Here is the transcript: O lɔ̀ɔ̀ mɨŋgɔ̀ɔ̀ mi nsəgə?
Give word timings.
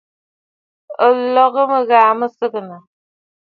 O 1.05 1.07
lɔ̀ɔ̀ 1.33 1.63
mɨŋgɔ̀ɔ̀ 1.71 2.13
mi 2.19 2.25
nsəgə? 2.29 2.59